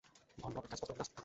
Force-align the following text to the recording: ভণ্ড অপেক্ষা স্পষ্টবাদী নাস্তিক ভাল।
ভণ্ড 0.41 0.55
অপেক্ষা 0.59 0.77
স্পষ্টবাদী 0.77 0.99
নাস্তিক 1.01 1.15
ভাল। 1.15 1.19